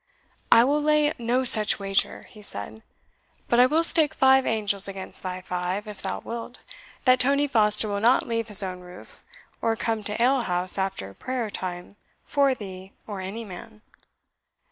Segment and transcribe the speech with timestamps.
[0.51, 2.81] "I will lay no such wager," he said;
[3.47, 6.57] "but I will stake five angels against thy five, if thou wilt,
[7.05, 9.23] that Tony Foster will not leave his own roof,
[9.61, 13.83] or come to ale house after prayer time, for thee, or any man."